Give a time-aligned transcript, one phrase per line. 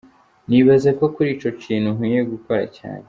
[0.49, 2.99] Nibaza ko kuri ico kintu nkwiye gukora cane.